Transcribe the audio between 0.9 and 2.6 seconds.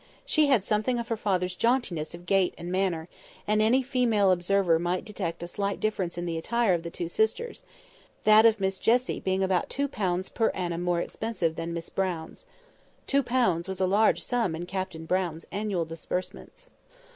of her father's jauntiness of gait